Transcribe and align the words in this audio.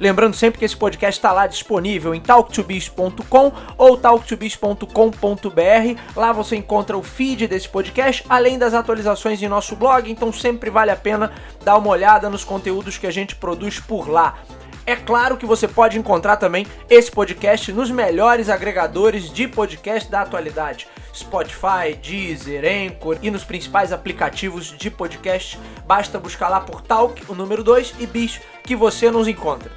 Lembrando 0.00 0.34
sempre 0.34 0.58
que 0.58 0.64
esse 0.64 0.76
podcast 0.76 1.18
está 1.18 1.30
lá 1.30 1.46
disponível 1.46 2.14
em 2.14 2.20
talktobiz.com 2.20 3.52
ou 3.76 3.98
talktobiz.com.br. 3.98 6.00
Lá 6.16 6.32
você 6.32 6.56
encontra 6.56 6.96
o 6.96 7.02
feed 7.02 7.46
desse 7.46 7.68
podcast, 7.68 8.24
além 8.26 8.58
das 8.58 8.72
atualizações 8.72 9.42
em 9.42 9.48
nosso 9.48 9.76
blog, 9.76 10.10
então 10.10 10.32
sempre 10.32 10.70
vale 10.70 10.90
a 10.90 10.96
pena 10.96 11.30
dar 11.62 11.76
uma 11.76 11.90
olhada 11.90 12.30
nos 12.30 12.42
conteúdos 12.42 12.96
que 12.96 13.06
a 13.06 13.10
gente 13.10 13.36
produz 13.36 13.78
por 13.78 14.08
lá. 14.08 14.38
É 14.86 14.96
claro 14.96 15.36
que 15.36 15.44
você 15.44 15.68
pode 15.68 15.98
encontrar 15.98 16.36
também 16.36 16.66
esse 16.88 17.12
podcast 17.12 17.70
nos 17.70 17.90
melhores 17.90 18.48
agregadores 18.48 19.30
de 19.30 19.46
podcast 19.46 20.10
da 20.10 20.22
atualidade. 20.22 20.88
Spotify, 21.14 21.94
Deezer, 22.00 22.64
Anchor 22.64 23.18
e 23.22 23.30
nos 23.30 23.44
principais 23.44 23.92
aplicativos 23.92 24.74
de 24.76 24.90
podcast. 24.90 25.58
Basta 25.86 26.18
buscar 26.18 26.48
lá 26.48 26.60
por 26.60 26.80
Talk, 26.80 27.22
o 27.28 27.34
número 27.34 27.62
2, 27.62 27.94
e 27.98 28.06
Bicho, 28.06 28.40
que 28.64 28.76
você 28.76 29.10
nos 29.10 29.28
encontra. 29.28 29.70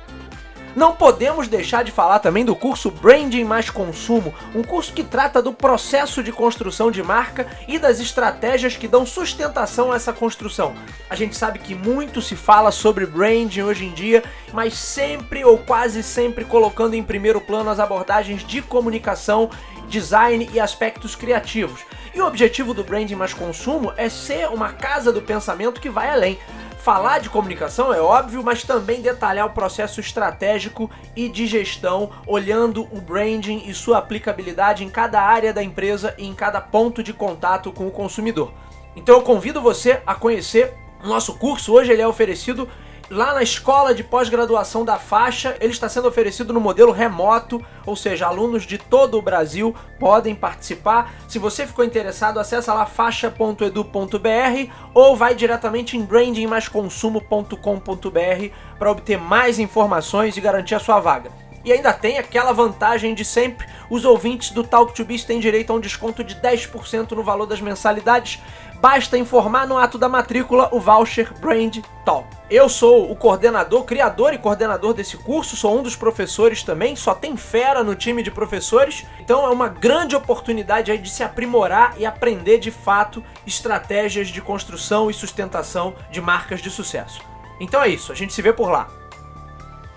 Não 0.75 0.95
podemos 0.95 1.47
deixar 1.47 1.83
de 1.83 1.91
falar 1.91 2.17
também 2.17 2.43
do 2.43 2.55
curso 2.55 2.89
Branding 2.89 3.43
mais 3.43 3.69
Consumo, 3.69 4.33
um 4.55 4.63
curso 4.63 4.91
que 4.91 5.03
trata 5.03 5.39
do 5.39 5.53
processo 5.53 6.23
de 6.23 6.31
construção 6.31 6.89
de 6.89 7.03
marca 7.03 7.45
e 7.67 7.77
das 7.77 7.99
estratégias 7.99 8.75
que 8.75 8.87
dão 8.87 9.05
sustentação 9.05 9.91
a 9.91 9.95
essa 9.95 10.11
construção. 10.11 10.73
A 11.07 11.15
gente 11.15 11.35
sabe 11.35 11.59
que 11.59 11.75
muito 11.75 12.23
se 12.23 12.35
fala 12.35 12.71
sobre 12.71 13.05
branding 13.05 13.61
hoje 13.61 13.85
em 13.85 13.93
dia, 13.93 14.23
mas 14.51 14.73
sempre 14.73 15.45
ou 15.45 15.59
quase 15.59 16.01
sempre 16.01 16.43
colocando 16.43 16.95
em 16.95 17.03
primeiro 17.03 17.39
plano 17.39 17.69
as 17.69 17.79
abordagens 17.79 18.43
de 18.43 18.59
comunicação, 18.59 19.51
design 19.87 20.49
e 20.53 20.59
aspectos 20.59 21.15
criativos. 21.15 21.81
E 22.13 22.21
o 22.21 22.27
objetivo 22.27 22.73
do 22.73 22.83
Branding 22.83 23.15
mais 23.15 23.33
Consumo 23.33 23.91
é 23.97 24.07
ser 24.09 24.47
uma 24.49 24.73
casa 24.73 25.11
do 25.11 25.21
pensamento 25.21 25.81
que 25.81 25.89
vai 25.89 26.09
além 26.09 26.39
Falar 26.83 27.19
de 27.19 27.29
comunicação 27.29 27.93
é 27.93 28.01
óbvio, 28.01 28.43
mas 28.43 28.63
também 28.63 29.01
detalhar 29.01 29.47
o 29.47 29.51
processo 29.51 30.01
estratégico 30.01 30.91
e 31.15 31.29
de 31.29 31.47
gestão, 31.47 32.11
olhando 32.27 32.89
o 32.91 32.99
branding 32.99 33.63
e 33.65 33.73
sua 33.73 33.99
aplicabilidade 33.99 34.83
em 34.83 34.89
cada 34.89 35.21
área 35.21 35.53
da 35.53 35.63
empresa 35.63 36.13
e 36.17 36.27
em 36.27 36.35
cada 36.35 36.59
ponto 36.59 37.01
de 37.01 37.13
contato 37.13 37.71
com 37.71 37.87
o 37.87 37.91
consumidor. 37.91 38.51
Então 38.97 39.15
eu 39.15 39.21
convido 39.21 39.61
você 39.61 40.01
a 40.05 40.13
conhecer 40.13 40.73
o 41.01 41.07
nosso 41.07 41.35
curso. 41.35 41.71
Hoje 41.71 41.93
ele 41.93 42.01
é 42.01 42.07
oferecido 42.07 42.67
lá 43.13 43.33
na 43.33 43.43
escola 43.43 43.93
de 43.93 44.03
pós-graduação 44.03 44.83
da 44.83 44.97
faixa, 44.97 45.55
ele 45.61 45.71
está 45.71 45.87
sendo 45.87 46.07
oferecido 46.07 46.51
no 46.51 46.59
modelo 46.59 46.91
remoto, 46.91 47.63
ou 47.85 47.95
seja, 47.95 48.27
alunos 48.27 48.63
de 48.63 48.77
todo 48.77 49.17
o 49.17 49.21
Brasil 49.21 49.75
podem 49.99 50.33
participar. 50.33 51.13
Se 51.27 51.37
você 51.37 51.67
ficou 51.67 51.85
interessado, 51.85 52.39
acessa 52.39 52.73
lá 52.73 52.85
faixa.edu.br 52.85 54.71
ou 54.93 55.15
vai 55.15 55.35
diretamente 55.35 55.95
em 55.95 56.03
brandingmaisconsumo.com.br 56.03 58.53
para 58.79 58.91
obter 58.91 59.19
mais 59.19 59.59
informações 59.59 60.35
e 60.35 60.41
garantir 60.41 60.75
a 60.75 60.79
sua 60.79 60.99
vaga. 60.99 61.43
E 61.63 61.71
ainda 61.71 61.93
tem 61.93 62.17
aquela 62.17 62.51
vantagem 62.51 63.13
de 63.13 63.23
sempre, 63.23 63.65
os 63.89 64.03
ouvintes 64.03 64.51
do 64.51 64.63
Talk 64.63 64.93
to 64.93 65.05
Biz 65.05 65.23
têm 65.23 65.39
direito 65.39 65.71
a 65.71 65.75
um 65.75 65.79
desconto 65.79 66.23
de 66.23 66.35
10% 66.35 67.11
no 67.11 67.23
valor 67.23 67.45
das 67.45 67.61
mensalidades. 67.61 68.41
Basta 68.83 69.17
informar 69.17 69.65
no 69.65 69.77
ato 69.77 69.97
da 69.97 70.09
matrícula 70.09 70.67
o 70.73 70.77
voucher 70.77 71.33
Brand 71.39 71.77
Talk. 72.03 72.27
Eu 72.49 72.67
sou 72.67 73.09
o 73.09 73.15
coordenador, 73.15 73.85
criador 73.85 74.33
e 74.33 74.37
coordenador 74.37 74.93
desse 74.93 75.15
curso, 75.15 75.55
sou 75.55 75.79
um 75.79 75.81
dos 75.81 75.95
professores 75.95 76.63
também, 76.63 76.93
só 76.93 77.15
tem 77.15 77.37
fera 77.37 77.81
no 77.81 77.95
time 77.95 78.21
de 78.21 78.29
professores, 78.29 79.05
então 79.21 79.45
é 79.45 79.49
uma 79.49 79.69
grande 79.69 80.17
oportunidade 80.17 80.91
aí 80.91 80.97
de 80.97 81.09
se 81.09 81.23
aprimorar 81.23 81.93
e 81.97 82.05
aprender 82.05 82.57
de 82.57 82.71
fato 82.71 83.23
estratégias 83.47 84.27
de 84.27 84.41
construção 84.41 85.09
e 85.09 85.13
sustentação 85.13 85.95
de 86.11 86.19
marcas 86.19 86.61
de 86.61 86.69
sucesso. 86.69 87.21
Então 87.61 87.81
é 87.81 87.87
isso, 87.87 88.11
a 88.11 88.15
gente 88.15 88.33
se 88.33 88.41
vê 88.41 88.51
por 88.51 88.69
lá. 88.69 88.89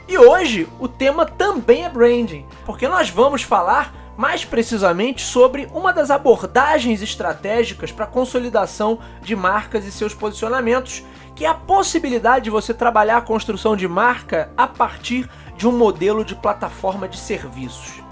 E 0.07 0.17
hoje 0.17 0.69
o 0.79 0.87
tema 0.87 1.27
também 1.27 1.85
é 1.85 1.89
branding, 1.89 2.47
porque 2.65 2.87
nós 2.87 3.11
vamos 3.11 3.43
falar 3.43 3.93
mais 4.17 4.45
precisamente 4.45 5.23
sobre 5.23 5.69
uma 5.73 5.93
das 5.93 6.11
abordagens 6.11 7.03
estratégicas 7.03 7.93
para 7.93 8.05
a 8.05 8.09
consolidação 8.09 8.99
de 9.21 9.37
marcas 9.37 9.85
e 9.85 9.93
seus 9.93 10.15
posicionamentos, 10.15 11.05
que 11.35 11.45
é 11.45 11.49
a 11.49 11.55
possibilidade 11.55 12.45
de 12.45 12.51
você 12.51 12.73
trabalhar 12.73 13.19
a 13.19 13.23
construção 13.23 13.77
de 13.77 13.87
marca 13.87 14.51
a 14.57 14.67
partir 14.67 15.29
de 15.57 15.69
um 15.69 15.73
modelo 15.73 16.25
de 16.25 16.35
plataforma 16.35 17.07
de 17.07 17.19
serviços. 17.19 18.03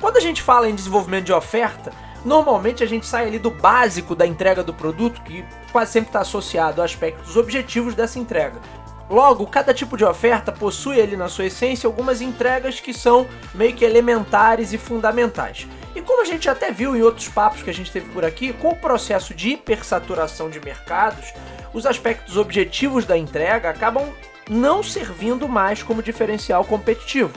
Quando 0.00 0.16
a 0.16 0.20
gente 0.20 0.42
fala 0.42 0.68
em 0.68 0.74
desenvolvimento 0.74 1.26
de 1.26 1.32
oferta, 1.32 1.92
normalmente 2.24 2.82
a 2.82 2.86
gente 2.86 3.06
sai 3.06 3.26
ali 3.26 3.38
do 3.38 3.50
básico 3.50 4.14
da 4.14 4.26
entrega 4.26 4.62
do 4.62 4.74
produto, 4.74 5.22
que 5.22 5.44
quase 5.70 5.92
sempre 5.92 6.08
está 6.10 6.20
associado 6.20 6.82
a 6.82 6.84
aspectos 6.84 7.36
objetivos 7.36 7.94
dessa 7.94 8.18
entrega. 8.18 8.60
Logo, 9.10 9.46
cada 9.46 9.74
tipo 9.74 9.96
de 9.96 10.04
oferta 10.04 10.50
possui 10.50 11.00
ali 11.00 11.16
na 11.16 11.28
sua 11.28 11.46
essência 11.46 11.86
algumas 11.86 12.20
entregas 12.20 12.80
que 12.80 12.94
são 12.94 13.26
meio 13.54 13.74
que 13.74 13.84
elementares 13.84 14.72
e 14.72 14.78
fundamentais. 14.78 15.66
E 15.94 16.00
como 16.00 16.22
a 16.22 16.24
gente 16.24 16.48
até 16.48 16.72
viu 16.72 16.96
em 16.96 17.02
outros 17.02 17.28
papos 17.28 17.62
que 17.62 17.70
a 17.70 17.74
gente 17.74 17.92
teve 17.92 18.10
por 18.10 18.24
aqui, 18.24 18.52
com 18.52 18.70
o 18.70 18.76
processo 18.76 19.34
de 19.34 19.50
hipersaturação 19.50 20.48
de 20.48 20.60
mercados, 20.60 21.32
os 21.74 21.84
aspectos 21.84 22.36
objetivos 22.36 23.04
da 23.04 23.16
entrega 23.16 23.68
acabam 23.68 24.12
não 24.48 24.82
servindo 24.82 25.48
mais 25.48 25.82
como 25.82 26.02
diferencial 26.02 26.64
competitivo. 26.64 27.32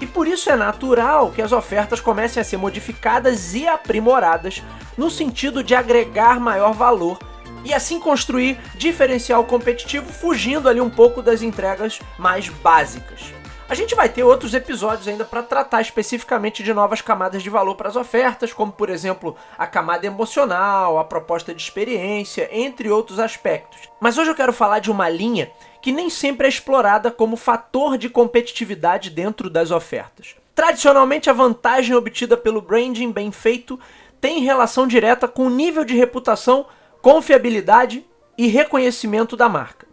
E 0.00 0.06
por 0.06 0.26
isso 0.26 0.50
é 0.50 0.56
natural 0.56 1.30
que 1.30 1.42
as 1.42 1.52
ofertas 1.52 2.00
comecem 2.00 2.40
a 2.40 2.44
ser 2.44 2.56
modificadas 2.56 3.54
e 3.54 3.68
aprimoradas 3.68 4.62
no 4.96 5.10
sentido 5.10 5.62
de 5.62 5.74
agregar 5.74 6.40
maior 6.40 6.72
valor 6.72 7.18
e 7.64 7.74
assim 7.74 8.00
construir 8.00 8.58
diferencial 8.74 9.44
competitivo, 9.44 10.12
fugindo 10.12 10.68
ali 10.68 10.80
um 10.80 10.90
pouco 10.90 11.22
das 11.22 11.42
entregas 11.42 12.00
mais 12.18 12.48
básicas. 12.48 13.32
A 13.70 13.74
gente 13.76 13.94
vai 13.94 14.08
ter 14.08 14.24
outros 14.24 14.52
episódios 14.52 15.06
ainda 15.06 15.24
para 15.24 15.44
tratar 15.44 15.80
especificamente 15.80 16.60
de 16.60 16.74
novas 16.74 17.00
camadas 17.00 17.40
de 17.40 17.48
valor 17.48 17.76
para 17.76 17.88
as 17.88 17.94
ofertas, 17.94 18.52
como 18.52 18.72
por 18.72 18.90
exemplo 18.90 19.36
a 19.56 19.64
camada 19.64 20.04
emocional, 20.04 20.98
a 20.98 21.04
proposta 21.04 21.54
de 21.54 21.62
experiência, 21.62 22.48
entre 22.50 22.90
outros 22.90 23.20
aspectos. 23.20 23.88
Mas 24.00 24.18
hoje 24.18 24.28
eu 24.28 24.34
quero 24.34 24.52
falar 24.52 24.80
de 24.80 24.90
uma 24.90 25.08
linha 25.08 25.52
que 25.80 25.92
nem 25.92 26.10
sempre 26.10 26.46
é 26.46 26.48
explorada 26.48 27.12
como 27.12 27.36
fator 27.36 27.96
de 27.96 28.08
competitividade 28.08 29.08
dentro 29.08 29.48
das 29.48 29.70
ofertas. 29.70 30.34
Tradicionalmente, 30.52 31.30
a 31.30 31.32
vantagem 31.32 31.94
obtida 31.94 32.36
pelo 32.36 32.60
branding 32.60 33.12
bem 33.12 33.30
feito 33.30 33.78
tem 34.20 34.40
relação 34.40 34.84
direta 34.84 35.28
com 35.28 35.46
o 35.46 35.50
nível 35.50 35.84
de 35.84 35.94
reputação 35.94 36.66
confiabilidade 37.02 38.04
e 38.36 38.46
reconhecimento 38.46 39.36
da 39.36 39.48
marca. 39.48 39.86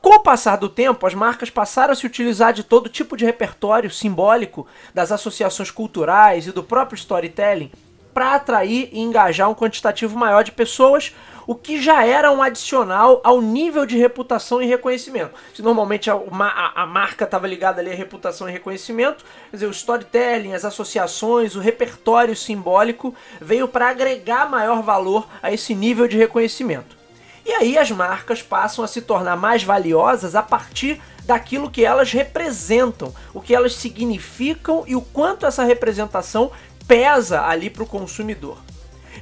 Com 0.00 0.10
o 0.14 0.20
passar 0.20 0.56
do 0.56 0.68
tempo, 0.68 1.06
as 1.06 1.14
marcas 1.14 1.50
passaram 1.50 1.92
a 1.92 1.96
se 1.96 2.06
utilizar 2.06 2.52
de 2.52 2.62
todo 2.62 2.88
tipo 2.88 3.16
de 3.16 3.24
repertório 3.24 3.90
simbólico 3.90 4.66
das 4.94 5.10
associações 5.10 5.70
culturais 5.70 6.46
e 6.46 6.52
do 6.52 6.62
próprio 6.62 6.96
storytelling 6.96 7.72
para 8.14 8.34
atrair 8.34 8.88
e 8.92 9.00
engajar 9.00 9.50
um 9.50 9.54
quantitativo 9.54 10.16
maior 10.16 10.42
de 10.42 10.52
pessoas, 10.52 11.14
o 11.46 11.54
que 11.54 11.80
já 11.80 12.04
era 12.04 12.32
um 12.32 12.42
adicional 12.42 13.20
ao 13.22 13.40
nível 13.40 13.86
de 13.86 13.96
reputação 13.96 14.60
e 14.60 14.66
reconhecimento. 14.66 15.32
Se 15.54 15.62
normalmente 15.62 16.10
a, 16.10 16.14
a, 16.14 16.82
a 16.82 16.86
marca 16.86 17.24
estava 17.24 17.46
ligada 17.46 17.80
ali 17.80 17.92
à 17.92 17.94
reputação 17.94 18.48
e 18.48 18.52
reconhecimento, 18.52 19.24
quer 19.50 19.56
dizer, 19.56 19.66
o 19.66 19.70
storytelling, 19.70 20.54
as 20.54 20.64
associações, 20.64 21.54
o 21.54 21.60
repertório 21.60 22.34
simbólico 22.34 23.14
veio 23.40 23.68
para 23.68 23.88
agregar 23.88 24.50
maior 24.50 24.82
valor 24.82 25.28
a 25.42 25.52
esse 25.52 25.74
nível 25.74 26.08
de 26.08 26.16
reconhecimento. 26.16 26.96
E 27.44 27.52
aí 27.52 27.78
as 27.78 27.92
marcas 27.92 28.42
passam 28.42 28.84
a 28.84 28.88
se 28.88 29.00
tornar 29.00 29.36
mais 29.36 29.62
valiosas 29.62 30.34
a 30.34 30.42
partir 30.42 31.00
daquilo 31.24 31.70
que 31.70 31.84
elas 31.84 32.10
representam, 32.10 33.14
o 33.32 33.40
que 33.40 33.54
elas 33.54 33.76
significam 33.76 34.82
e 34.86 34.96
o 34.96 35.00
quanto 35.00 35.46
essa 35.46 35.62
representação 35.62 36.50
pesa 36.88 37.44
ali 37.44 37.70
para 37.70 37.84
o 37.84 37.86
consumidor. 37.86 38.58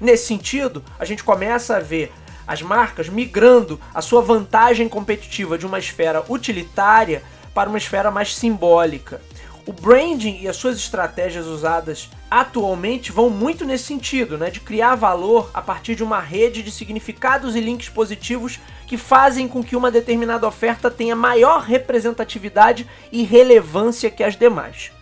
Nesse 0.00 0.26
sentido, 0.26 0.82
a 0.98 1.04
gente 1.04 1.24
começa 1.24 1.76
a 1.76 1.80
ver 1.80 2.12
as 2.46 2.62
marcas 2.62 3.08
migrando 3.08 3.80
a 3.94 4.02
sua 4.02 4.20
vantagem 4.20 4.88
competitiva 4.88 5.56
de 5.56 5.66
uma 5.66 5.78
esfera 5.78 6.24
utilitária 6.28 7.22
para 7.54 7.68
uma 7.68 7.78
esfera 7.78 8.10
mais 8.10 8.34
simbólica. 8.34 9.20
O 9.66 9.72
branding 9.72 10.40
e 10.42 10.48
as 10.48 10.56
suas 10.56 10.76
estratégias 10.76 11.46
usadas 11.46 12.10
atualmente 12.30 13.10
vão 13.10 13.30
muito 13.30 13.64
nesse 13.64 13.84
sentido, 13.84 14.36
né, 14.36 14.50
de 14.50 14.60
criar 14.60 14.94
valor 14.94 15.50
a 15.54 15.62
partir 15.62 15.94
de 15.94 16.04
uma 16.04 16.20
rede 16.20 16.62
de 16.62 16.70
significados 16.70 17.56
e 17.56 17.60
links 17.60 17.88
positivos 17.88 18.60
que 18.86 18.98
fazem 18.98 19.48
com 19.48 19.64
que 19.64 19.74
uma 19.74 19.90
determinada 19.90 20.46
oferta 20.46 20.90
tenha 20.90 21.16
maior 21.16 21.62
representatividade 21.62 22.86
e 23.10 23.22
relevância 23.22 24.10
que 24.10 24.22
as 24.22 24.36
demais. 24.36 24.92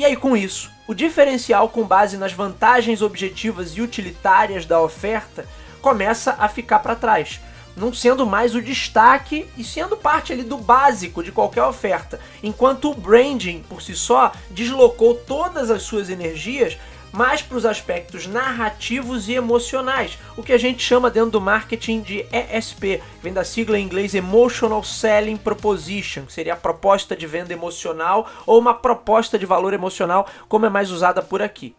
E 0.00 0.04
aí, 0.06 0.16
com 0.16 0.34
isso, 0.34 0.70
o 0.88 0.94
diferencial 0.94 1.68
com 1.68 1.82
base 1.82 2.16
nas 2.16 2.32
vantagens 2.32 3.02
objetivas 3.02 3.72
e 3.72 3.82
utilitárias 3.82 4.64
da 4.64 4.80
oferta 4.80 5.46
começa 5.82 6.36
a 6.38 6.48
ficar 6.48 6.78
para 6.78 6.96
trás, 6.96 7.38
não 7.76 7.92
sendo 7.92 8.24
mais 8.24 8.54
o 8.54 8.62
destaque 8.62 9.46
e 9.58 9.62
sendo 9.62 9.98
parte 9.98 10.32
ali 10.32 10.42
do 10.42 10.56
básico 10.56 11.22
de 11.22 11.30
qualquer 11.30 11.64
oferta, 11.64 12.18
enquanto 12.42 12.90
o 12.90 12.94
branding 12.94 13.62
por 13.68 13.82
si 13.82 13.94
só 13.94 14.32
deslocou 14.50 15.16
todas 15.16 15.70
as 15.70 15.82
suas 15.82 16.08
energias 16.08 16.78
mais 17.12 17.42
para 17.42 17.56
os 17.56 17.66
aspectos 17.66 18.26
narrativos 18.26 19.28
e 19.28 19.34
emocionais, 19.34 20.18
o 20.36 20.42
que 20.42 20.52
a 20.52 20.58
gente 20.58 20.82
chama 20.82 21.10
dentro 21.10 21.30
do 21.30 21.40
marketing 21.40 22.00
de 22.00 22.26
ESP, 22.32 23.02
vem 23.22 23.32
da 23.32 23.44
sigla 23.44 23.78
em 23.78 23.84
inglês 23.84 24.14
Emotional 24.14 24.82
Selling 24.84 25.36
Proposition, 25.36 26.22
que 26.22 26.32
seria 26.32 26.54
a 26.54 26.56
proposta 26.56 27.16
de 27.16 27.26
venda 27.26 27.52
emocional 27.52 28.28
ou 28.46 28.58
uma 28.58 28.74
proposta 28.74 29.38
de 29.38 29.46
valor 29.46 29.74
emocional, 29.74 30.26
como 30.48 30.66
é 30.66 30.70
mais 30.70 30.90
usada 30.90 31.20
por 31.20 31.42
aqui. 31.42 31.74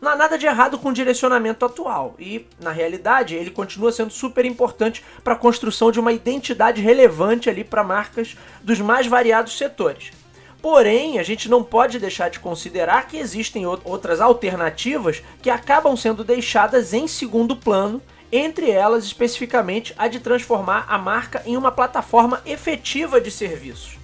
Não 0.00 0.12
há 0.12 0.16
nada 0.16 0.36
de 0.36 0.44
errado 0.44 0.78
com 0.78 0.90
o 0.90 0.92
direcionamento 0.92 1.64
atual 1.64 2.14
e, 2.18 2.46
na 2.60 2.70
realidade, 2.70 3.34
ele 3.34 3.50
continua 3.50 3.90
sendo 3.90 4.10
super 4.10 4.44
importante 4.44 5.02
para 5.24 5.32
a 5.32 5.38
construção 5.38 5.90
de 5.90 5.98
uma 5.98 6.12
identidade 6.12 6.82
relevante 6.82 7.48
ali 7.48 7.64
para 7.64 7.82
marcas 7.82 8.36
dos 8.62 8.78
mais 8.78 9.06
variados 9.06 9.56
setores. 9.56 10.12
Porém, 10.68 11.20
a 11.20 11.22
gente 11.22 11.48
não 11.48 11.62
pode 11.62 12.00
deixar 12.00 12.28
de 12.28 12.40
considerar 12.40 13.06
que 13.06 13.18
existem 13.18 13.64
outras 13.64 14.20
alternativas 14.20 15.22
que 15.40 15.48
acabam 15.48 15.96
sendo 15.96 16.24
deixadas 16.24 16.92
em 16.92 17.06
segundo 17.06 17.54
plano, 17.54 18.02
entre 18.32 18.68
elas 18.68 19.04
especificamente 19.04 19.94
a 19.96 20.08
de 20.08 20.18
transformar 20.18 20.84
a 20.88 20.98
marca 20.98 21.40
em 21.46 21.56
uma 21.56 21.70
plataforma 21.70 22.42
efetiva 22.44 23.20
de 23.20 23.30
serviços. 23.30 23.96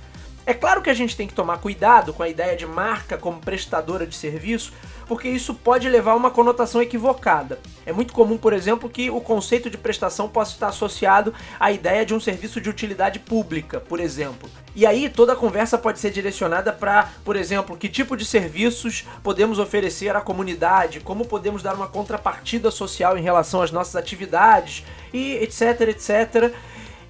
É 0.46 0.54
claro 0.54 0.80
que 0.80 0.88
a 0.88 0.94
gente 0.94 1.16
tem 1.16 1.26
que 1.26 1.34
tomar 1.34 1.58
cuidado 1.58 2.12
com 2.12 2.22
a 2.22 2.28
ideia 2.28 2.56
de 2.56 2.64
marca 2.64 3.18
como 3.18 3.40
prestadora 3.40 4.06
de 4.06 4.14
serviço, 4.14 4.72
porque 5.12 5.28
isso 5.28 5.52
pode 5.52 5.90
levar 5.90 6.12
a 6.12 6.16
uma 6.16 6.30
conotação 6.30 6.80
equivocada. 6.80 7.58
É 7.84 7.92
muito 7.92 8.14
comum, 8.14 8.38
por 8.38 8.54
exemplo, 8.54 8.88
que 8.88 9.10
o 9.10 9.20
conceito 9.20 9.68
de 9.68 9.76
prestação 9.76 10.26
possa 10.26 10.52
estar 10.52 10.68
associado 10.68 11.34
à 11.60 11.70
ideia 11.70 12.06
de 12.06 12.14
um 12.14 12.18
serviço 12.18 12.58
de 12.62 12.70
utilidade 12.70 13.18
pública, 13.18 13.78
por 13.78 14.00
exemplo. 14.00 14.48
E 14.74 14.86
aí 14.86 15.10
toda 15.10 15.34
a 15.34 15.36
conversa 15.36 15.76
pode 15.76 15.98
ser 15.98 16.12
direcionada 16.12 16.72
para, 16.72 17.10
por 17.26 17.36
exemplo, 17.36 17.76
que 17.76 17.90
tipo 17.90 18.16
de 18.16 18.24
serviços 18.24 19.04
podemos 19.22 19.58
oferecer 19.58 20.16
à 20.16 20.22
comunidade, 20.22 21.00
como 21.00 21.26
podemos 21.26 21.62
dar 21.62 21.74
uma 21.74 21.88
contrapartida 21.88 22.70
social 22.70 23.18
em 23.18 23.22
relação 23.22 23.60
às 23.60 23.70
nossas 23.70 23.96
atividades 23.96 24.82
e 25.12 25.34
etc, 25.34 25.78
etc. 25.90 26.54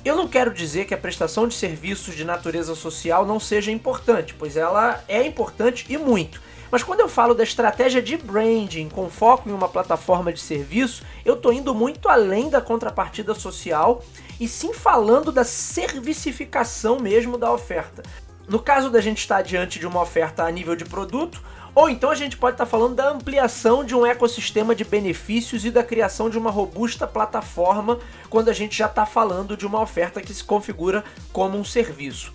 Eu 0.04 0.16
não 0.16 0.26
quero 0.26 0.52
dizer 0.52 0.86
que 0.86 0.94
a 0.94 0.98
prestação 0.98 1.46
de 1.46 1.54
serviços 1.54 2.16
de 2.16 2.24
natureza 2.24 2.74
social 2.74 3.24
não 3.24 3.38
seja 3.38 3.70
importante, 3.70 4.34
pois 4.36 4.56
ela 4.56 5.04
é 5.06 5.24
importante 5.24 5.86
e 5.88 5.96
muito. 5.96 6.50
Mas 6.72 6.82
quando 6.82 7.00
eu 7.00 7.08
falo 7.08 7.34
da 7.34 7.42
estratégia 7.42 8.00
de 8.00 8.16
branding 8.16 8.88
com 8.88 9.10
foco 9.10 9.46
em 9.46 9.52
uma 9.52 9.68
plataforma 9.68 10.32
de 10.32 10.40
serviço, 10.40 11.04
eu 11.22 11.34
estou 11.34 11.52
indo 11.52 11.74
muito 11.74 12.08
além 12.08 12.48
da 12.48 12.62
contrapartida 12.62 13.34
social 13.34 14.02
e 14.40 14.48
sim 14.48 14.72
falando 14.72 15.30
da 15.30 15.44
servicificação 15.44 16.98
mesmo 16.98 17.36
da 17.36 17.52
oferta. 17.52 18.02
No 18.48 18.58
caso 18.58 18.88
da 18.88 19.02
gente 19.02 19.18
estar 19.18 19.42
diante 19.42 19.78
de 19.78 19.86
uma 19.86 20.00
oferta 20.00 20.44
a 20.44 20.50
nível 20.50 20.74
de 20.74 20.86
produto, 20.86 21.42
ou 21.74 21.90
então 21.90 22.08
a 22.08 22.14
gente 22.14 22.38
pode 22.38 22.54
estar 22.54 22.64
falando 22.64 22.94
da 22.94 23.10
ampliação 23.10 23.84
de 23.84 23.94
um 23.94 24.06
ecossistema 24.06 24.74
de 24.74 24.82
benefícios 24.82 25.66
e 25.66 25.70
da 25.70 25.84
criação 25.84 26.30
de 26.30 26.38
uma 26.38 26.50
robusta 26.50 27.06
plataforma 27.06 27.98
quando 28.30 28.48
a 28.48 28.54
gente 28.54 28.78
já 28.78 28.86
está 28.86 29.04
falando 29.04 29.58
de 29.58 29.66
uma 29.66 29.82
oferta 29.82 30.22
que 30.22 30.32
se 30.32 30.42
configura 30.42 31.04
como 31.34 31.58
um 31.58 31.64
serviço. 31.64 32.32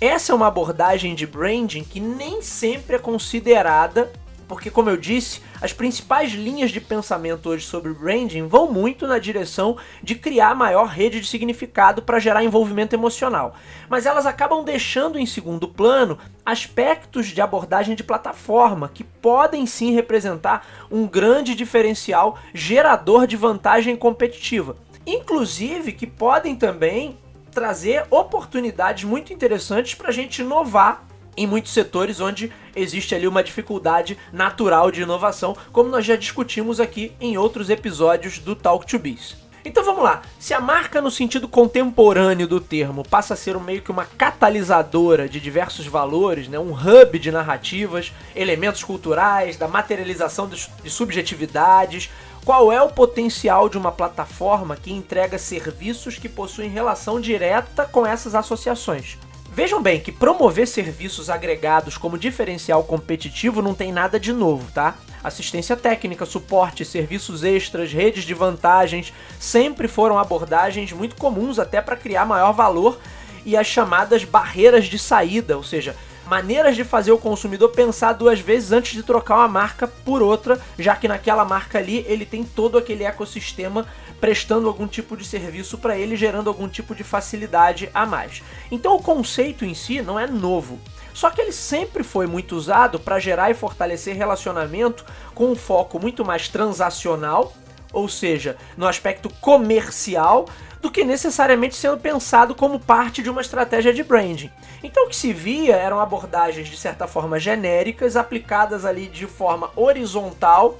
Essa 0.00 0.32
é 0.32 0.34
uma 0.34 0.46
abordagem 0.46 1.14
de 1.14 1.26
branding 1.26 1.84
que 1.84 2.00
nem 2.00 2.40
sempre 2.40 2.96
é 2.96 2.98
considerada, 2.98 4.10
porque, 4.48 4.70
como 4.70 4.88
eu 4.88 4.96
disse, 4.96 5.42
as 5.60 5.74
principais 5.74 6.32
linhas 6.32 6.70
de 6.70 6.80
pensamento 6.80 7.50
hoje 7.50 7.66
sobre 7.66 7.92
branding 7.92 8.46
vão 8.46 8.72
muito 8.72 9.06
na 9.06 9.18
direção 9.18 9.76
de 10.02 10.14
criar 10.14 10.54
maior 10.54 10.86
rede 10.86 11.20
de 11.20 11.26
significado 11.26 12.00
para 12.00 12.18
gerar 12.18 12.42
envolvimento 12.42 12.96
emocional. 12.96 13.54
Mas 13.90 14.06
elas 14.06 14.24
acabam 14.24 14.64
deixando 14.64 15.18
em 15.18 15.26
segundo 15.26 15.68
plano 15.68 16.18
aspectos 16.46 17.26
de 17.26 17.42
abordagem 17.42 17.94
de 17.94 18.02
plataforma 18.02 18.90
que 18.92 19.04
podem 19.04 19.66
sim 19.66 19.92
representar 19.92 20.66
um 20.90 21.06
grande 21.06 21.54
diferencial 21.54 22.38
gerador 22.54 23.26
de 23.26 23.36
vantagem 23.36 23.94
competitiva. 23.96 24.78
Inclusive 25.06 25.92
que 25.92 26.06
podem 26.06 26.56
também 26.56 27.18
trazer 27.50 28.06
oportunidades 28.10 29.04
muito 29.04 29.32
interessantes 29.32 29.94
para 29.94 30.08
a 30.08 30.12
gente 30.12 30.42
inovar 30.42 31.04
em 31.36 31.46
muitos 31.46 31.72
setores 31.72 32.20
onde 32.20 32.52
existe 32.74 33.14
ali 33.14 33.26
uma 33.26 33.42
dificuldade 33.42 34.18
natural 34.32 34.90
de 34.90 35.02
inovação, 35.02 35.56
como 35.72 35.88
nós 35.88 36.04
já 36.04 36.16
discutimos 36.16 36.80
aqui 36.80 37.12
em 37.20 37.38
outros 37.38 37.70
episódios 37.70 38.38
do 38.38 38.54
Talk 38.54 38.86
to 38.86 38.98
Biz. 38.98 39.49
Então 39.64 39.84
vamos 39.84 40.02
lá, 40.02 40.22
se 40.38 40.54
a 40.54 40.60
marca 40.60 41.02
no 41.02 41.10
sentido 41.10 41.46
contemporâneo 41.46 42.48
do 42.48 42.60
termo 42.60 43.06
passa 43.06 43.34
a 43.34 43.36
ser 43.36 43.56
um 43.56 43.60
meio 43.60 43.82
que 43.82 43.90
uma 43.90 44.06
catalisadora 44.06 45.28
de 45.28 45.38
diversos 45.38 45.86
valores, 45.86 46.48
né, 46.48 46.58
um 46.58 46.72
hub 46.72 47.18
de 47.18 47.30
narrativas, 47.30 48.12
elementos 48.34 48.82
culturais, 48.82 49.58
da 49.58 49.68
materialização 49.68 50.48
de 50.48 50.90
subjetividades, 50.90 52.10
qual 52.44 52.72
é 52.72 52.80
o 52.80 52.88
potencial 52.88 53.68
de 53.68 53.76
uma 53.76 53.92
plataforma 53.92 54.76
que 54.76 54.92
entrega 54.92 55.38
serviços 55.38 56.16
que 56.16 56.28
possuem 56.28 56.70
relação 56.70 57.20
direta 57.20 57.84
com 57.84 58.06
essas 58.06 58.34
associações? 58.34 59.18
Vejam 59.52 59.82
bem 59.82 59.98
que 59.98 60.12
promover 60.12 60.68
serviços 60.68 61.28
agregados 61.28 61.98
como 61.98 62.16
diferencial 62.16 62.84
competitivo 62.84 63.60
não 63.60 63.74
tem 63.74 63.92
nada 63.92 64.18
de 64.18 64.32
novo, 64.32 64.70
tá? 64.72 64.94
Assistência 65.24 65.76
técnica, 65.76 66.24
suporte, 66.24 66.84
serviços 66.84 67.42
extras, 67.42 67.92
redes 67.92 68.22
de 68.22 68.32
vantagens 68.32 69.12
sempre 69.40 69.88
foram 69.88 70.18
abordagens 70.18 70.92
muito 70.92 71.16
comuns 71.16 71.58
até 71.58 71.82
para 71.82 71.96
criar 71.96 72.24
maior 72.24 72.52
valor 72.52 73.00
e 73.44 73.56
as 73.56 73.66
chamadas 73.66 74.22
barreiras 74.22 74.86
de 74.86 75.00
saída, 75.00 75.56
ou 75.56 75.64
seja, 75.64 75.96
maneiras 76.26 76.76
de 76.76 76.84
fazer 76.84 77.12
o 77.12 77.18
consumidor 77.18 77.70
pensar 77.70 78.12
duas 78.12 78.40
vezes 78.40 78.72
antes 78.72 78.92
de 78.92 79.02
trocar 79.02 79.36
uma 79.36 79.48
marca 79.48 79.86
por 79.86 80.22
outra, 80.22 80.60
já 80.78 80.94
que 80.94 81.08
naquela 81.08 81.44
marca 81.44 81.78
ali 81.78 82.04
ele 82.08 82.24
tem 82.24 82.44
todo 82.44 82.78
aquele 82.78 83.04
ecossistema 83.04 83.86
prestando 84.20 84.68
algum 84.68 84.86
tipo 84.86 85.16
de 85.16 85.24
serviço 85.24 85.78
para 85.78 85.96
ele, 85.96 86.14
gerando 86.14 86.48
algum 86.48 86.68
tipo 86.68 86.94
de 86.94 87.02
facilidade 87.02 87.88
a 87.94 88.04
mais. 88.04 88.42
Então 88.70 88.94
o 88.94 89.02
conceito 89.02 89.64
em 89.64 89.74
si 89.74 90.02
não 90.02 90.18
é 90.18 90.26
novo. 90.26 90.78
Só 91.12 91.30
que 91.30 91.40
ele 91.40 91.52
sempre 91.52 92.04
foi 92.04 92.26
muito 92.26 92.54
usado 92.54 92.98
para 92.98 93.18
gerar 93.18 93.50
e 93.50 93.54
fortalecer 93.54 94.16
relacionamento 94.16 95.04
com 95.34 95.50
um 95.50 95.56
foco 95.56 95.98
muito 95.98 96.24
mais 96.24 96.48
transacional, 96.48 97.52
ou 97.92 98.08
seja, 98.08 98.56
no 98.76 98.86
aspecto 98.86 99.28
comercial, 99.40 100.46
do 100.80 100.90
que 100.90 101.04
necessariamente 101.04 101.76
sendo 101.76 101.98
pensado 101.98 102.54
como 102.54 102.80
parte 102.80 103.22
de 103.22 103.30
uma 103.30 103.40
estratégia 103.40 103.92
de 103.92 104.02
branding. 104.02 104.50
Então 104.82 105.06
o 105.06 105.08
que 105.08 105.16
se 105.16 105.32
via 105.32 105.76
eram 105.76 106.00
abordagens 106.00 106.68
de 106.68 106.76
certa 106.76 107.06
forma 107.06 107.38
genéricas, 107.38 108.16
aplicadas 108.16 108.84
ali 108.84 109.06
de 109.06 109.26
forma 109.26 109.70
horizontal 109.76 110.78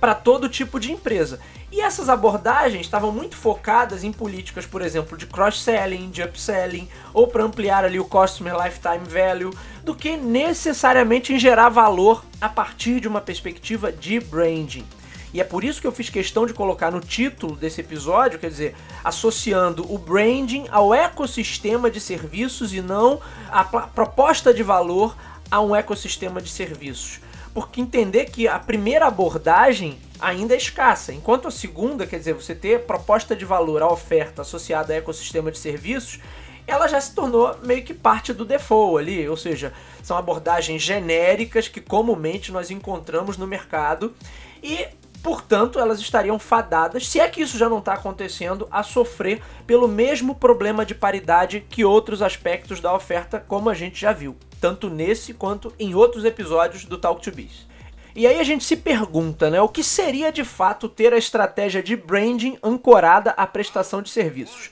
para 0.00 0.14
todo 0.14 0.48
tipo 0.48 0.80
de 0.80 0.92
empresa. 0.92 1.38
E 1.70 1.80
essas 1.80 2.08
abordagens 2.08 2.86
estavam 2.86 3.10
muito 3.10 3.36
focadas 3.36 4.04
em 4.04 4.12
políticas, 4.12 4.64
por 4.64 4.80
exemplo, 4.80 5.16
de 5.16 5.26
cross-selling, 5.26 6.10
de 6.10 6.22
upselling, 6.22 6.88
ou 7.12 7.26
para 7.26 7.42
ampliar 7.42 7.84
ali 7.84 7.98
o 7.98 8.04
customer 8.04 8.54
lifetime 8.56 9.04
value, 9.06 9.52
do 9.82 9.94
que 9.94 10.16
necessariamente 10.16 11.34
em 11.34 11.38
gerar 11.38 11.68
valor 11.68 12.24
a 12.40 12.48
partir 12.48 13.00
de 13.00 13.08
uma 13.08 13.20
perspectiva 13.20 13.90
de 13.90 14.20
branding. 14.20 14.86
E 15.32 15.40
é 15.40 15.44
por 15.44 15.64
isso 15.64 15.80
que 15.80 15.86
eu 15.86 15.92
fiz 15.92 16.08
questão 16.08 16.46
de 16.46 16.54
colocar 16.54 16.90
no 16.90 17.00
título 17.00 17.56
desse 17.56 17.80
episódio, 17.80 18.38
quer 18.38 18.48
dizer, 18.48 18.76
associando 19.04 19.92
o 19.92 19.98
branding 19.98 20.66
ao 20.70 20.94
ecossistema 20.94 21.90
de 21.90 22.00
serviços 22.00 22.72
e 22.72 22.80
não 22.80 23.20
a 23.50 23.64
proposta 23.64 24.54
de 24.54 24.62
valor 24.62 25.16
a 25.50 25.60
um 25.60 25.74
ecossistema 25.74 26.40
de 26.40 26.48
serviços. 26.48 27.20
Porque 27.52 27.80
entender 27.80 28.26
que 28.26 28.46
a 28.46 28.58
primeira 28.58 29.06
abordagem 29.06 29.98
ainda 30.20 30.54
é 30.54 30.56
escassa, 30.56 31.12
enquanto 31.12 31.48
a 31.48 31.50
segunda, 31.50 32.06
quer 32.06 32.18
dizer, 32.18 32.34
você 32.34 32.54
ter 32.54 32.80
proposta 32.82 33.34
de 33.34 33.44
valor 33.44 33.82
à 33.82 33.88
oferta 33.88 34.42
associada 34.42 34.92
a 34.92 34.96
ecossistema 34.96 35.50
de 35.50 35.58
serviços, 35.58 36.20
ela 36.66 36.88
já 36.88 37.00
se 37.00 37.14
tornou 37.14 37.56
meio 37.62 37.84
que 37.84 37.94
parte 37.94 38.32
do 38.32 38.44
default 38.44 38.98
ali, 38.98 39.28
ou 39.28 39.36
seja, 39.36 39.72
são 40.02 40.16
abordagens 40.16 40.82
genéricas 40.82 41.68
que 41.68 41.80
comumente 41.80 42.50
nós 42.50 42.70
encontramos 42.70 43.36
no 43.36 43.46
mercado. 43.46 44.14
E 44.62 44.86
Portanto, 45.26 45.80
elas 45.80 45.98
estariam 45.98 46.38
fadadas, 46.38 47.08
se 47.08 47.18
é 47.18 47.28
que 47.28 47.42
isso 47.42 47.58
já 47.58 47.68
não 47.68 47.80
está 47.80 47.94
acontecendo, 47.94 48.68
a 48.70 48.84
sofrer 48.84 49.42
pelo 49.66 49.88
mesmo 49.88 50.36
problema 50.36 50.86
de 50.86 50.94
paridade 50.94 51.66
que 51.68 51.84
outros 51.84 52.22
aspectos 52.22 52.78
da 52.78 52.94
oferta, 52.94 53.44
como 53.48 53.68
a 53.68 53.74
gente 53.74 54.00
já 54.00 54.12
viu, 54.12 54.36
tanto 54.60 54.88
nesse 54.88 55.34
quanto 55.34 55.74
em 55.80 55.96
outros 55.96 56.24
episódios 56.24 56.84
do 56.84 56.96
Talk 56.96 57.20
to 57.20 57.32
Biz. 57.32 57.66
E 58.14 58.24
aí 58.24 58.38
a 58.38 58.44
gente 58.44 58.62
se 58.62 58.76
pergunta, 58.76 59.50
né, 59.50 59.60
o 59.60 59.68
que 59.68 59.82
seria 59.82 60.30
de 60.30 60.44
fato 60.44 60.88
ter 60.88 61.12
a 61.12 61.18
estratégia 61.18 61.82
de 61.82 61.96
branding 61.96 62.56
ancorada 62.62 63.30
à 63.32 63.48
prestação 63.48 64.00
de 64.00 64.10
serviços? 64.10 64.70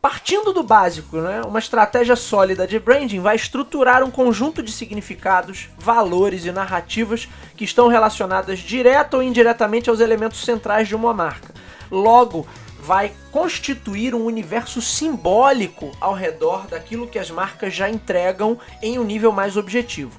Partindo 0.00 0.52
do 0.52 0.62
básico, 0.62 1.16
né, 1.16 1.42
uma 1.42 1.58
estratégia 1.58 2.14
sólida 2.14 2.68
de 2.68 2.78
branding 2.78 3.18
vai 3.18 3.34
estruturar 3.34 4.04
um 4.04 4.12
conjunto 4.12 4.62
de 4.62 4.70
significados, 4.70 5.68
valores 5.76 6.44
e 6.44 6.52
narrativas 6.52 7.28
que 7.56 7.64
estão 7.64 7.88
relacionadas 7.88 8.60
direta 8.60 9.16
ou 9.16 9.22
indiretamente 9.24 9.90
aos 9.90 9.98
elementos 9.98 10.44
centrais 10.44 10.86
de 10.86 10.94
uma 10.94 11.12
marca. 11.12 11.52
Logo, 11.90 12.46
vai 12.80 13.12
constituir 13.32 14.14
um 14.14 14.24
universo 14.24 14.80
simbólico 14.80 15.90
ao 16.00 16.14
redor 16.14 16.68
daquilo 16.68 17.08
que 17.08 17.18
as 17.18 17.28
marcas 17.28 17.74
já 17.74 17.90
entregam 17.90 18.56
em 18.80 19.00
um 19.00 19.04
nível 19.04 19.32
mais 19.32 19.56
objetivo. 19.56 20.12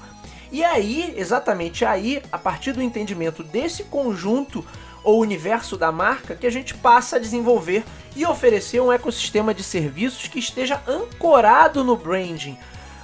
E 0.51 0.61
aí, 0.61 1.13
exatamente 1.15 1.85
aí, 1.85 2.21
a 2.33 2.37
partir 2.37 2.73
do 2.73 2.81
entendimento 2.81 3.43
desse 3.43 3.85
conjunto 3.85 4.65
ou 5.05 5.21
universo 5.21 5.77
da 5.77 5.89
marca, 5.89 6.35
que 6.35 6.45
a 6.45 6.51
gente 6.51 6.73
passa 6.73 7.15
a 7.15 7.19
desenvolver 7.19 7.85
e 8.15 8.25
oferecer 8.25 8.81
um 8.81 8.91
ecossistema 8.91 9.53
de 9.53 9.63
serviços 9.63 10.27
que 10.27 10.39
esteja 10.39 10.81
ancorado 10.87 11.83
no 11.83 11.95
branding, 11.95 12.57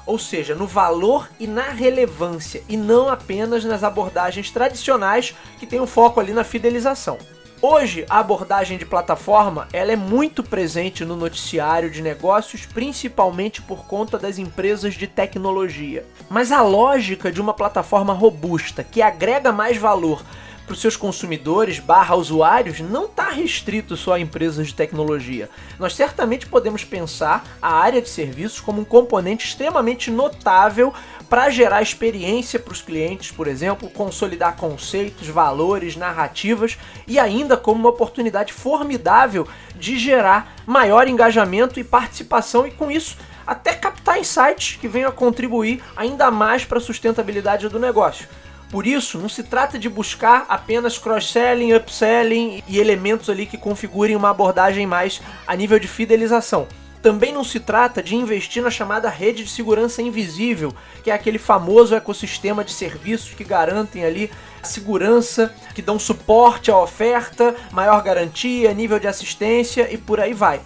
ou 0.06 0.20
seja, 0.20 0.54
no 0.54 0.68
valor 0.68 1.30
e 1.40 1.48
na 1.48 1.70
relevância, 1.70 2.64
e 2.70 2.78
não 2.78 3.10
apenas 3.10 3.64
nas 3.66 3.84
abordagens 3.84 4.52
tradicionais 4.52 5.36
que 5.60 5.66
têm 5.66 5.80
o 5.80 5.84
um 5.84 5.88
foco 5.88 6.20
ali 6.20 6.34
na 6.34 6.44
fidelização. 6.44 7.18
Hoje, 7.62 8.06
a 8.10 8.20
abordagem 8.20 8.78
de 8.78 8.86
plataforma 8.86 9.68
ela 9.74 9.92
é 9.92 9.96
muito 9.96 10.44
presente 10.44 11.06
no 11.06 11.16
noticiário 11.16 11.90
de 11.90 12.02
negócios, 12.02 12.66
principalmente 12.66 13.62
por 13.62 13.86
conta 13.88 14.20
das 14.20 14.38
empresas 14.38 14.94
de 14.94 15.08
tecnologia. 15.08 16.06
Mas 16.30 16.52
a 16.52 16.62
lógica 16.62 17.32
de 17.32 17.42
uma 17.42 17.54
plataforma 17.54 18.14
robusta, 18.14 18.84
que 18.84 19.02
agrega 19.02 19.52
mais 19.52 19.78
valor 19.78 20.24
para 20.66 20.74
os 20.74 20.82
seus 20.82 20.98
consumidores 20.98 21.80
barra 21.80 22.16
usuários 22.16 22.80
não 22.80 23.06
está 23.06 23.30
restrito 23.30 23.96
só 23.96 24.14
a 24.14 24.20
empresas 24.20 24.68
de 24.68 24.74
tecnologia. 24.74 25.50
Nós 25.80 25.96
certamente 25.96 26.48
podemos 26.48 26.84
pensar 26.84 27.46
a 27.62 27.74
área 27.74 28.02
de 28.02 28.10
serviços 28.10 28.60
como 28.60 28.82
um 28.82 28.86
componente 28.86 29.46
extremamente 29.46 30.10
notável 30.10 30.94
para 31.30 31.50
gerar 31.50 31.82
experiência 31.82 32.60
para 32.60 32.74
os 32.74 32.82
clientes, 32.82 33.32
por 33.32 33.48
exemplo, 33.48 33.90
consolidar 33.90 34.56
conceitos, 34.56 35.28
valores, 35.28 35.96
narrativas 35.96 36.78
e 37.08 37.20
ainda 37.20 37.56
como 37.58 37.80
uma 37.80 37.90
oportunidade 37.90 38.54
formidável 38.54 39.48
de 39.76 39.98
gerar 40.00 40.56
maior 40.66 41.08
engajamento 41.08 41.80
e 41.80 41.84
participação 41.84 42.66
e 42.66 42.72
com 42.72 42.90
isso 42.90 43.18
até 43.46 43.74
captar 43.74 44.20
insights 44.20 44.78
que 44.80 44.88
venham 44.88 45.10
a 45.10 45.14
contribuir 45.14 45.84
ainda 45.96 46.32
mais 46.32 46.66
para 46.66 46.80
a 46.80 46.82
sustentabilidade 46.82 47.70
do 47.70 47.80
negócio. 47.80 48.28
Por 48.70 48.88
isso, 48.88 49.18
não 49.18 49.30
se 49.30 49.44
trata 49.44 49.78
de 49.78 49.88
buscar 49.88 50.46
apenas 50.50 50.98
cross-selling, 50.98 51.74
upselling 51.74 52.64
e 52.68 52.80
elementos 52.80 53.30
ali 53.30 53.46
que 53.46 53.58
configurem 53.58 54.16
uma 54.16 54.30
abordagem 54.30 54.86
mais 54.88 55.22
a 55.48 55.56
nível 55.56 55.80
de 55.80 55.88
fidelização. 55.88 56.68
Também 57.02 57.32
não 57.32 57.44
se 57.44 57.60
trata 57.60 58.02
de 58.02 58.16
investir 58.16 58.64
na 58.64 58.72
chamada 58.72 59.08
rede 59.10 59.44
de 59.44 59.50
segurança 59.52 60.02
invisível, 60.02 60.74
que 61.04 61.12
é 61.12 61.14
aquele 61.14 61.38
famoso 61.38 61.94
ecossistema 61.94 62.64
de 62.64 62.74
serviços 62.74 63.36
que 63.36 63.44
garantem 63.44 64.04
ali 64.04 64.32
a 64.60 64.66
segurança, 64.66 65.54
que 65.76 65.84
dão 65.84 66.00
suporte 66.00 66.72
à 66.72 66.78
oferta, 66.80 67.56
maior 67.72 68.02
garantia, 68.02 68.74
nível 68.74 68.98
de 69.00 69.06
assistência 69.06 69.88
e 69.94 70.00
por 70.00 70.20
aí 70.20 70.34
vai. 70.34 70.60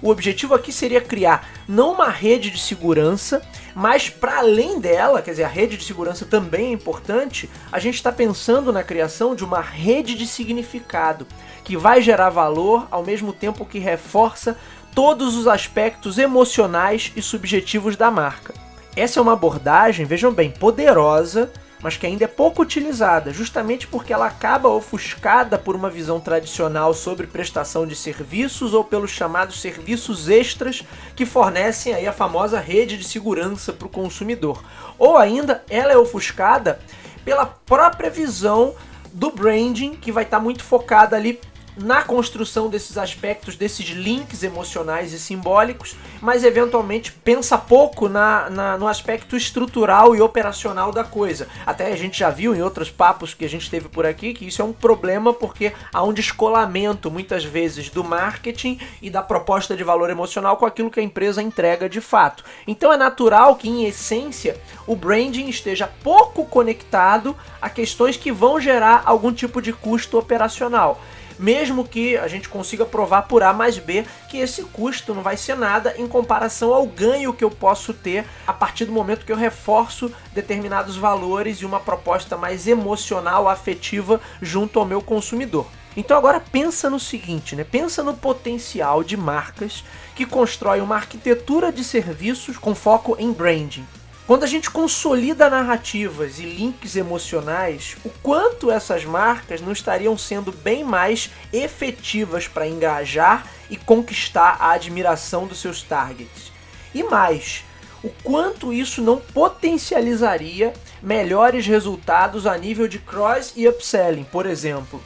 O 0.00 0.08
objetivo 0.08 0.54
aqui 0.54 0.72
seria 0.72 1.00
criar 1.00 1.46
não 1.68 1.92
uma 1.92 2.08
rede 2.08 2.50
de 2.50 2.58
segurança, 2.58 3.42
mas 3.74 4.08
para 4.08 4.38
além 4.38 4.80
dela, 4.80 5.22
quer 5.22 5.32
dizer, 5.32 5.44
a 5.44 5.48
rede 5.48 5.76
de 5.76 5.84
segurança 5.84 6.24
também 6.24 6.66
é 6.66 6.72
importante, 6.72 7.48
a 7.70 7.78
gente 7.78 7.94
está 7.94 8.10
pensando 8.10 8.72
na 8.72 8.82
criação 8.82 9.34
de 9.34 9.44
uma 9.44 9.60
rede 9.60 10.14
de 10.14 10.26
significado 10.26 11.26
que 11.64 11.76
vai 11.76 12.02
gerar 12.02 12.30
valor 12.30 12.86
ao 12.90 13.04
mesmo 13.04 13.32
tempo 13.32 13.66
que 13.66 13.78
reforça 13.78 14.56
todos 14.94 15.36
os 15.36 15.46
aspectos 15.46 16.18
emocionais 16.18 17.12
e 17.14 17.22
subjetivos 17.22 17.96
da 17.96 18.10
marca. 18.10 18.54
Essa 18.96 19.20
é 19.20 19.22
uma 19.22 19.34
abordagem, 19.34 20.04
vejam 20.04 20.32
bem, 20.32 20.50
poderosa 20.50 21.52
mas 21.82 21.96
que 21.96 22.06
ainda 22.06 22.24
é 22.24 22.28
pouco 22.28 22.62
utilizada, 22.62 23.32
justamente 23.32 23.86
porque 23.86 24.12
ela 24.12 24.26
acaba 24.26 24.68
ofuscada 24.68 25.58
por 25.58 25.74
uma 25.74 25.90
visão 25.90 26.20
tradicional 26.20 26.92
sobre 26.92 27.26
prestação 27.26 27.86
de 27.86 27.96
serviços 27.96 28.74
ou 28.74 28.84
pelos 28.84 29.10
chamados 29.10 29.60
serviços 29.60 30.28
extras 30.28 30.82
que 31.16 31.24
fornecem 31.24 31.94
aí 31.94 32.06
a 32.06 32.12
famosa 32.12 32.60
rede 32.60 32.96
de 32.96 33.04
segurança 33.04 33.72
para 33.72 33.86
o 33.86 33.90
consumidor. 33.90 34.62
Ou 34.98 35.16
ainda 35.16 35.64
ela 35.68 35.92
é 35.92 35.96
ofuscada 35.96 36.80
pela 37.24 37.46
própria 37.46 38.10
visão 38.10 38.74
do 39.12 39.30
branding 39.30 39.94
que 39.94 40.12
vai 40.12 40.24
estar 40.24 40.38
tá 40.38 40.42
muito 40.42 40.62
focada 40.62 41.16
ali 41.16 41.40
na 41.76 42.02
construção 42.02 42.68
desses 42.68 42.98
aspectos, 42.98 43.56
desses 43.56 43.88
links 43.88 44.42
emocionais 44.42 45.12
e 45.12 45.18
simbólicos, 45.18 45.96
mas 46.20 46.44
eventualmente 46.44 47.12
pensa 47.12 47.56
pouco 47.56 48.08
na, 48.08 48.50
na, 48.50 48.78
no 48.78 48.86
aspecto 48.86 49.36
estrutural 49.36 50.14
e 50.14 50.20
operacional 50.20 50.92
da 50.92 51.04
coisa. 51.04 51.48
Até 51.64 51.92
a 51.92 51.96
gente 51.96 52.18
já 52.18 52.30
viu 52.30 52.54
em 52.54 52.62
outros 52.62 52.90
papos 52.90 53.34
que 53.34 53.44
a 53.44 53.48
gente 53.48 53.70
teve 53.70 53.88
por 53.88 54.04
aqui 54.04 54.34
que 54.34 54.46
isso 54.46 54.62
é 54.62 54.64
um 54.64 54.72
problema 54.72 55.32
porque 55.32 55.72
há 55.92 56.02
um 56.02 56.12
descolamento 56.12 57.10
muitas 57.10 57.44
vezes 57.44 57.88
do 57.88 58.04
marketing 58.04 58.78
e 59.00 59.10
da 59.10 59.22
proposta 59.22 59.76
de 59.76 59.84
valor 59.84 60.10
emocional 60.10 60.56
com 60.56 60.66
aquilo 60.66 60.90
que 60.90 61.00
a 61.00 61.02
empresa 61.02 61.42
entrega 61.42 61.88
de 61.88 62.00
fato. 62.00 62.44
Então 62.66 62.92
é 62.92 62.96
natural 62.96 63.56
que, 63.56 63.68
em 63.68 63.84
essência, 63.84 64.60
o 64.86 64.96
branding 64.96 65.48
esteja 65.48 65.90
pouco 66.02 66.44
conectado 66.44 67.36
a 67.60 67.70
questões 67.70 68.16
que 68.16 68.32
vão 68.32 68.60
gerar 68.60 69.02
algum 69.04 69.32
tipo 69.32 69.62
de 69.62 69.72
custo 69.72 70.18
operacional 70.18 71.00
mesmo 71.40 71.88
que 71.88 72.18
a 72.18 72.28
gente 72.28 72.48
consiga 72.48 72.84
provar 72.84 73.22
por 73.22 73.42
A 73.42 73.52
mais 73.52 73.78
B 73.78 74.04
que 74.28 74.36
esse 74.36 74.62
custo 74.64 75.14
não 75.14 75.22
vai 75.22 75.38
ser 75.38 75.56
nada 75.56 75.94
em 75.96 76.06
comparação 76.06 76.74
ao 76.74 76.86
ganho 76.86 77.32
que 77.32 77.42
eu 77.42 77.50
posso 77.50 77.94
ter 77.94 78.26
a 78.46 78.52
partir 78.52 78.84
do 78.84 78.92
momento 78.92 79.24
que 79.24 79.32
eu 79.32 79.36
reforço 79.36 80.12
determinados 80.34 80.96
valores 80.96 81.58
e 81.58 81.66
uma 81.66 81.80
proposta 81.80 82.36
mais 82.36 82.66
emocional, 82.66 83.48
afetiva 83.48 84.20
junto 84.42 84.78
ao 84.78 84.84
meu 84.84 85.00
consumidor. 85.00 85.66
Então 85.96 86.16
agora 86.16 86.40
pensa 86.40 86.88
no 86.90 87.00
seguinte, 87.00 87.56
né? 87.56 87.64
Pensa 87.64 88.02
no 88.02 88.14
potencial 88.14 89.02
de 89.02 89.16
marcas 89.16 89.82
que 90.14 90.26
constroem 90.26 90.82
uma 90.82 90.96
arquitetura 90.96 91.72
de 91.72 91.82
serviços 91.82 92.58
com 92.58 92.74
foco 92.74 93.16
em 93.18 93.32
branding. 93.32 93.84
Quando 94.30 94.44
a 94.44 94.46
gente 94.46 94.70
consolida 94.70 95.50
narrativas 95.50 96.38
e 96.38 96.44
links 96.44 96.94
emocionais, 96.94 97.96
o 98.04 98.10
quanto 98.22 98.70
essas 98.70 99.04
marcas 99.04 99.60
não 99.60 99.72
estariam 99.72 100.16
sendo 100.16 100.52
bem 100.52 100.84
mais 100.84 101.30
efetivas 101.52 102.46
para 102.46 102.68
engajar 102.68 103.44
e 103.68 103.76
conquistar 103.76 104.56
a 104.60 104.70
admiração 104.70 105.48
dos 105.48 105.58
seus 105.58 105.82
targets. 105.82 106.52
E 106.94 107.02
mais, 107.02 107.64
o 108.04 108.08
quanto 108.22 108.72
isso 108.72 109.02
não 109.02 109.16
potencializaria 109.18 110.74
melhores 111.02 111.66
resultados 111.66 112.46
a 112.46 112.56
nível 112.56 112.86
de 112.86 113.00
cross 113.00 113.52
e 113.56 113.66
upselling, 113.66 114.22
por 114.22 114.46
exemplo. 114.46 115.02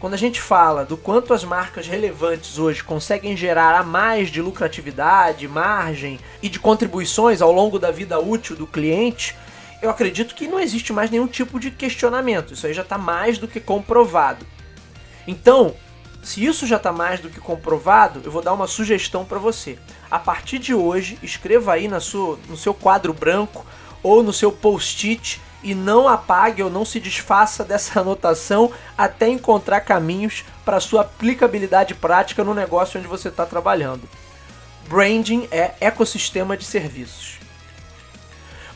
Quando 0.00 0.14
a 0.14 0.16
gente 0.16 0.40
fala 0.40 0.82
do 0.82 0.96
quanto 0.96 1.34
as 1.34 1.44
marcas 1.44 1.86
relevantes 1.86 2.58
hoje 2.58 2.82
conseguem 2.82 3.36
gerar 3.36 3.78
a 3.78 3.82
mais 3.82 4.30
de 4.30 4.40
lucratividade, 4.40 5.46
margem 5.46 6.18
e 6.42 6.48
de 6.48 6.58
contribuições 6.58 7.42
ao 7.42 7.52
longo 7.52 7.78
da 7.78 7.90
vida 7.90 8.18
útil 8.18 8.56
do 8.56 8.66
cliente, 8.66 9.36
eu 9.82 9.90
acredito 9.90 10.34
que 10.34 10.48
não 10.48 10.58
existe 10.58 10.90
mais 10.90 11.10
nenhum 11.10 11.26
tipo 11.26 11.60
de 11.60 11.70
questionamento. 11.70 12.54
Isso 12.54 12.66
aí 12.66 12.72
já 12.72 12.80
está 12.80 12.96
mais 12.96 13.36
do 13.36 13.46
que 13.46 13.60
comprovado. 13.60 14.46
Então, 15.28 15.74
se 16.22 16.42
isso 16.42 16.66
já 16.66 16.76
está 16.76 16.92
mais 16.92 17.20
do 17.20 17.28
que 17.28 17.38
comprovado, 17.38 18.22
eu 18.24 18.32
vou 18.32 18.40
dar 18.40 18.54
uma 18.54 18.66
sugestão 18.66 19.26
para 19.26 19.38
você. 19.38 19.78
A 20.10 20.18
partir 20.18 20.58
de 20.58 20.72
hoje, 20.72 21.18
escreva 21.22 21.74
aí 21.74 21.88
na 21.88 22.00
sua, 22.00 22.38
no 22.48 22.56
seu 22.56 22.72
quadro 22.72 23.12
branco 23.12 23.66
ou 24.02 24.22
no 24.22 24.32
seu 24.32 24.50
post-it 24.50 25.38
e 25.62 25.74
não 25.74 26.08
apague 26.08 26.62
ou 26.62 26.70
não 26.70 26.84
se 26.84 27.00
desfaça 27.00 27.64
dessa 27.64 28.00
anotação 28.00 28.72
até 28.96 29.28
encontrar 29.28 29.80
caminhos 29.80 30.44
para 30.64 30.80
sua 30.80 31.02
aplicabilidade 31.02 31.94
prática 31.94 32.44
no 32.44 32.54
negócio 32.54 32.98
onde 32.98 33.08
você 33.08 33.28
está 33.28 33.44
trabalhando. 33.44 34.08
Branding 34.88 35.48
é 35.50 35.72
ecossistema 35.80 36.56
de 36.56 36.64
serviços. 36.64 37.38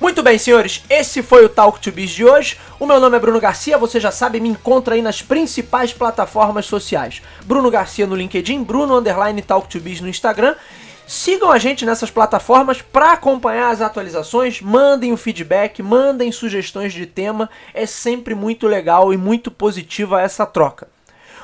Muito 0.01 0.23
bem, 0.23 0.39
senhores, 0.39 0.83
esse 0.91 1.23
foi 1.23 1.45
o 1.45 1.49
Talk 1.49 1.81
to 1.81 1.91
Biz 1.91 2.11
de 2.11 2.25
hoje. 2.25 2.59
O 2.79 2.87
meu 2.87 3.01
nome 3.01 3.17
é 3.17 3.21
Bruno 3.21 3.41
Garcia, 3.41 3.79
você 3.79 3.99
já 3.99 4.11
sabe, 4.11 4.39
me 4.39 4.49
encontra 4.49 4.95
aí 4.95 5.03
nas 5.03 5.23
principais 5.23 5.93
plataformas 5.93 6.67
sociais. 6.67 7.23
Bruno 7.47 7.71
Garcia 7.71 8.07
no 8.07 8.15
LinkedIn, 8.15 8.65
Bruno 8.65 8.99
Underline 8.99 9.41
Talk 9.41 9.69
to 9.69 9.81
Biz 9.81 10.01
no 10.01 10.09
Instagram 10.09 10.57
Sigam 11.07 11.53
a 11.53 11.59
gente 11.59 11.85
nessas 11.85 12.11
plataformas 12.11 12.81
para 12.81 13.13
acompanhar 13.13 13.71
as 13.71 13.83
atualizações, 13.83 14.63
mandem 14.63 15.13
o 15.13 15.19
feedback, 15.19 15.83
mandem 15.83 16.33
sugestões 16.33 16.95
de 16.95 17.05
tema, 17.05 17.51
é 17.75 17.85
sempre 17.85 18.35
muito 18.35 18.67
legal 18.67 19.13
e 19.13 19.17
muito 19.17 19.51
positiva 19.51 20.23
essa 20.23 20.47
troca. 20.47 20.94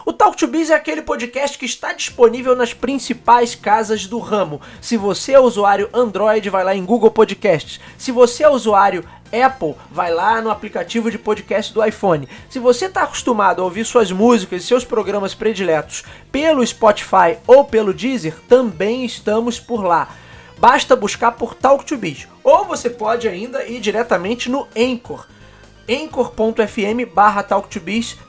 O 0.04 0.14
Talk 0.14 0.34
to 0.36 0.46
Biz 0.46 0.70
é 0.70 0.74
aquele 0.74 1.02
podcast 1.02 1.58
que 1.58 1.66
está 1.66 1.92
disponível 1.92 2.56
nas 2.56 2.72
principais 2.72 3.54
casas 3.54 4.06
do 4.06 4.18
ramo. 4.18 4.60
Se 4.80 4.96
você 4.96 5.32
é 5.32 5.40
usuário 5.40 5.90
Android, 5.92 6.48
vai 6.48 6.64
lá 6.64 6.74
em 6.74 6.84
Google 6.84 7.10
Podcasts. 7.10 7.78
Se 7.98 8.10
você 8.10 8.44
é 8.44 8.48
usuário 8.48 9.04
Apple, 9.30 9.74
vai 9.90 10.10
lá 10.12 10.40
no 10.40 10.50
aplicativo 10.50 11.10
de 11.10 11.18
podcast 11.18 11.74
do 11.74 11.84
iPhone. 11.84 12.26
Se 12.48 12.58
você 12.58 12.86
está 12.86 13.02
acostumado 13.02 13.60
a 13.60 13.64
ouvir 13.64 13.84
suas 13.84 14.10
músicas 14.10 14.62
e 14.62 14.66
seus 14.66 14.86
programas 14.86 15.34
prediletos 15.34 16.02
pelo 16.32 16.66
Spotify 16.66 17.36
ou 17.46 17.64
pelo 17.64 17.92
Deezer, 17.92 18.34
também 18.48 19.04
estamos 19.04 19.60
por 19.60 19.84
lá. 19.84 20.08
Basta 20.58 20.96
buscar 20.96 21.32
por 21.32 21.54
Talk 21.54 21.84
to 21.84 21.98
Biz. 21.98 22.26
Ou 22.42 22.64
você 22.64 22.88
pode 22.88 23.28
ainda 23.28 23.66
ir 23.66 23.80
diretamente 23.80 24.50
no 24.50 24.66
Anchor 24.74 25.26
anchor.fm 25.90 27.12
barra 27.12 27.42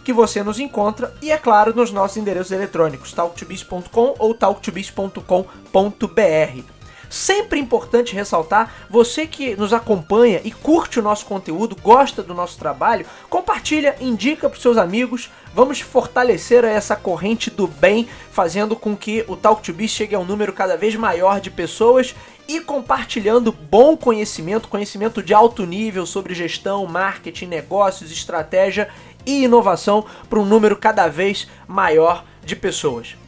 que 0.03 0.11
você 0.11 0.43
nos 0.43 0.59
encontra 0.59 1.13
e 1.21 1.31
é 1.31 1.37
claro 1.37 1.75
nos 1.75 1.91
nossos 1.91 2.17
endereços 2.17 2.51
eletrônicos 2.51 3.13
talktobiz.com 3.13 4.15
ou 4.17 4.33
talktobiz.com.br. 4.33 6.80
Sempre 7.11 7.59
importante 7.59 8.15
ressaltar, 8.15 8.73
você 8.89 9.27
que 9.27 9.53
nos 9.57 9.73
acompanha 9.73 10.39
e 10.45 10.49
curte 10.49 10.97
o 10.97 11.03
nosso 11.03 11.25
conteúdo, 11.25 11.75
gosta 11.75 12.23
do 12.23 12.33
nosso 12.33 12.57
trabalho, 12.57 13.05
compartilha, 13.29 13.97
indica 13.99 14.49
para 14.49 14.57
seus 14.57 14.77
amigos. 14.77 15.29
Vamos 15.53 15.81
fortalecer 15.81 16.63
essa 16.63 16.95
corrente 16.95 17.51
do 17.51 17.67
bem, 17.67 18.07
fazendo 18.31 18.77
com 18.77 18.95
que 18.95 19.25
o 19.27 19.35
Talk 19.35 19.61
to 19.61 19.73
Biz 19.73 19.91
chegue 19.91 20.15
a 20.15 20.19
um 20.19 20.23
número 20.23 20.53
cada 20.53 20.77
vez 20.77 20.95
maior 20.95 21.41
de 21.41 21.51
pessoas 21.51 22.15
e 22.47 22.61
compartilhando 22.61 23.51
bom 23.51 23.97
conhecimento, 23.97 24.69
conhecimento 24.69 25.21
de 25.21 25.33
alto 25.33 25.65
nível 25.65 26.05
sobre 26.05 26.33
gestão, 26.33 26.85
marketing, 26.85 27.47
negócios, 27.47 28.09
estratégia 28.09 28.87
e 29.25 29.43
inovação 29.43 30.05
para 30.29 30.39
um 30.39 30.45
número 30.45 30.77
cada 30.77 31.09
vez 31.09 31.45
maior 31.67 32.23
de 32.41 32.55
pessoas. 32.55 33.20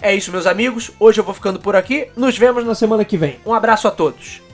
É 0.00 0.14
isso, 0.14 0.30
meus 0.30 0.46
amigos. 0.46 0.90
Hoje 0.98 1.20
eu 1.20 1.24
vou 1.24 1.34
ficando 1.34 1.58
por 1.58 1.74
aqui. 1.74 2.08
Nos 2.16 2.38
vemos 2.38 2.64
na 2.64 2.74
semana 2.74 3.04
que 3.04 3.16
vem. 3.16 3.38
Um 3.44 3.52
abraço 3.52 3.88
a 3.88 3.90
todos. 3.90 4.47